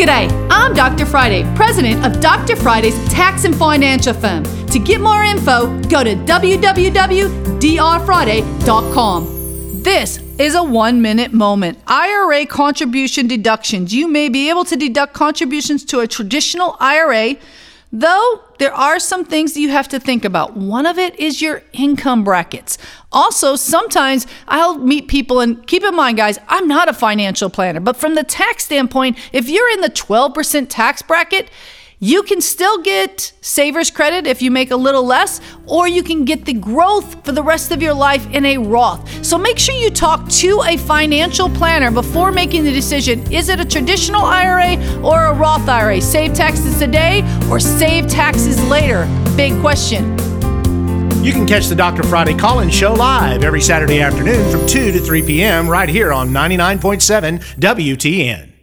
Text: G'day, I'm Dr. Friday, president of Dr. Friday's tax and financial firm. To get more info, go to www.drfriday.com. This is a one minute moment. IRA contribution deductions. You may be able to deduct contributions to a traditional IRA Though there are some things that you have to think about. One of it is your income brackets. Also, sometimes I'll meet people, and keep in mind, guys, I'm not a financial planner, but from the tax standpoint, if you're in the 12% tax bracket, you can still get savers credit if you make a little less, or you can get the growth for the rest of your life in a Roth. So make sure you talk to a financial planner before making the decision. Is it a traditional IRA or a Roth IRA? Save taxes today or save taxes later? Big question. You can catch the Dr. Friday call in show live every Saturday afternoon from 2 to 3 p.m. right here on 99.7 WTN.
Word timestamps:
G'day, 0.00 0.30
I'm 0.50 0.72
Dr. 0.72 1.04
Friday, 1.04 1.42
president 1.54 2.06
of 2.06 2.22
Dr. 2.22 2.56
Friday's 2.56 2.96
tax 3.12 3.44
and 3.44 3.54
financial 3.54 4.14
firm. 4.14 4.44
To 4.68 4.78
get 4.78 4.98
more 4.98 5.24
info, 5.24 5.66
go 5.90 6.02
to 6.02 6.14
www.drfriday.com. 6.14 7.32
This 9.82 10.16
is 10.38 10.54
a 10.54 10.62
one 10.64 11.02
minute 11.02 11.34
moment. 11.34 11.80
IRA 11.86 12.46
contribution 12.46 13.26
deductions. 13.26 13.92
You 13.92 14.08
may 14.08 14.30
be 14.30 14.48
able 14.48 14.64
to 14.64 14.74
deduct 14.76 15.12
contributions 15.12 15.84
to 15.84 16.00
a 16.00 16.06
traditional 16.08 16.78
IRA 16.80 17.36
Though 17.92 18.42
there 18.58 18.72
are 18.72 19.00
some 19.00 19.24
things 19.24 19.54
that 19.54 19.60
you 19.60 19.70
have 19.70 19.88
to 19.88 19.98
think 19.98 20.24
about. 20.24 20.56
One 20.56 20.86
of 20.86 20.96
it 20.96 21.18
is 21.18 21.42
your 21.42 21.62
income 21.72 22.22
brackets. 22.22 22.78
Also, 23.10 23.56
sometimes 23.56 24.28
I'll 24.46 24.78
meet 24.78 25.08
people, 25.08 25.40
and 25.40 25.66
keep 25.66 25.82
in 25.82 25.96
mind, 25.96 26.16
guys, 26.16 26.38
I'm 26.48 26.68
not 26.68 26.88
a 26.88 26.92
financial 26.92 27.50
planner, 27.50 27.80
but 27.80 27.96
from 27.96 28.14
the 28.14 28.22
tax 28.22 28.64
standpoint, 28.66 29.18
if 29.32 29.48
you're 29.48 29.68
in 29.70 29.80
the 29.80 29.90
12% 29.90 30.66
tax 30.68 31.02
bracket, 31.02 31.50
you 31.98 32.22
can 32.22 32.40
still 32.40 32.80
get 32.80 33.32
savers 33.42 33.90
credit 33.90 34.26
if 34.26 34.40
you 34.40 34.50
make 34.52 34.70
a 34.70 34.76
little 34.76 35.04
less, 35.04 35.40
or 35.66 35.88
you 35.88 36.02
can 36.04 36.24
get 36.24 36.44
the 36.44 36.54
growth 36.54 37.24
for 37.24 37.32
the 37.32 37.42
rest 37.42 37.72
of 37.72 37.82
your 37.82 37.92
life 37.92 38.24
in 38.32 38.44
a 38.46 38.56
Roth. 38.56 39.04
So 39.30 39.38
make 39.38 39.60
sure 39.60 39.76
you 39.76 39.90
talk 39.90 40.28
to 40.28 40.60
a 40.66 40.76
financial 40.76 41.48
planner 41.50 41.92
before 41.92 42.32
making 42.32 42.64
the 42.64 42.72
decision. 42.72 43.32
Is 43.32 43.48
it 43.48 43.60
a 43.60 43.64
traditional 43.64 44.22
IRA 44.24 44.74
or 45.02 45.26
a 45.26 45.32
Roth 45.34 45.68
IRA? 45.68 46.00
Save 46.00 46.34
taxes 46.34 46.80
today 46.80 47.22
or 47.48 47.60
save 47.60 48.08
taxes 48.08 48.60
later? 48.64 49.06
Big 49.36 49.56
question. 49.60 50.18
You 51.22 51.30
can 51.30 51.46
catch 51.46 51.68
the 51.68 51.76
Dr. 51.76 52.02
Friday 52.02 52.34
call 52.36 52.58
in 52.58 52.70
show 52.70 52.92
live 52.92 53.44
every 53.44 53.60
Saturday 53.60 54.00
afternoon 54.00 54.50
from 54.50 54.66
2 54.66 54.90
to 54.90 54.98
3 54.98 55.22
p.m. 55.24 55.68
right 55.68 55.88
here 55.88 56.12
on 56.12 56.30
99.7 56.30 57.38
WTN. 57.60 58.59